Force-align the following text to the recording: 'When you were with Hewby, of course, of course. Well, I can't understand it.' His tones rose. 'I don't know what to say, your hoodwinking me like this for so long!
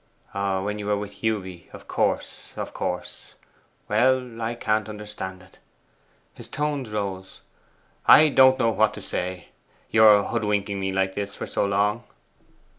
'When 0.33 0.79
you 0.79 0.87
were 0.87 0.97
with 0.97 1.21
Hewby, 1.21 1.69
of 1.73 1.87
course, 1.87 2.53
of 2.55 2.73
course. 2.73 3.35
Well, 3.87 4.41
I 4.41 4.55
can't 4.55 4.89
understand 4.89 5.43
it.' 5.43 5.59
His 6.33 6.47
tones 6.47 6.89
rose. 6.89 7.41
'I 8.07 8.29
don't 8.29 8.57
know 8.57 8.71
what 8.71 8.95
to 8.95 9.01
say, 9.03 9.49
your 9.91 10.23
hoodwinking 10.23 10.79
me 10.79 10.91
like 10.91 11.13
this 11.13 11.35
for 11.35 11.45
so 11.45 11.67
long! 11.67 12.03